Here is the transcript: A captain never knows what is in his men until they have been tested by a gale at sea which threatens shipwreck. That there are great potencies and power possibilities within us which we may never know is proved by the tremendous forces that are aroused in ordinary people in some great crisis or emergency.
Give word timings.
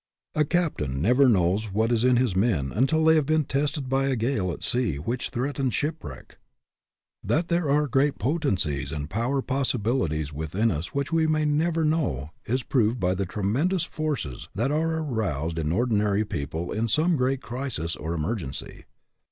A 0.33 0.43
captain 0.45 0.99
never 0.99 1.29
knows 1.29 1.71
what 1.71 1.91
is 1.91 2.03
in 2.03 2.17
his 2.17 2.35
men 2.35 2.71
until 2.73 3.05
they 3.05 3.13
have 3.13 3.27
been 3.27 3.43
tested 3.43 3.87
by 3.87 4.07
a 4.07 4.15
gale 4.15 4.51
at 4.51 4.63
sea 4.63 4.95
which 4.95 5.29
threatens 5.29 5.75
shipwreck. 5.75 6.39
That 7.23 7.49
there 7.49 7.69
are 7.69 7.85
great 7.85 8.17
potencies 8.17 8.91
and 8.91 9.11
power 9.11 9.43
possibilities 9.43 10.33
within 10.33 10.71
us 10.71 10.95
which 10.95 11.11
we 11.13 11.27
may 11.27 11.45
never 11.45 11.85
know 11.85 12.31
is 12.47 12.63
proved 12.63 12.99
by 12.99 13.13
the 13.13 13.27
tremendous 13.27 13.83
forces 13.83 14.49
that 14.55 14.71
are 14.71 14.97
aroused 15.01 15.59
in 15.59 15.71
ordinary 15.71 16.25
people 16.25 16.71
in 16.71 16.87
some 16.87 17.15
great 17.15 17.43
crisis 17.43 17.95
or 17.95 18.15
emergency. 18.15 18.85